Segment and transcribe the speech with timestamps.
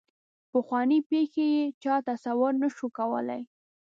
[0.51, 3.41] پخوانۍ پېښې یې چا تصور نه شو کولای.